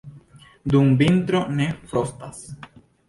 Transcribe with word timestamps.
Dum 0.73 0.89
vintro 1.01 1.43
ne 1.59 1.67
frostas. 1.93 2.41